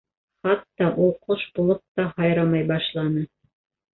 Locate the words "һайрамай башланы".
2.17-3.27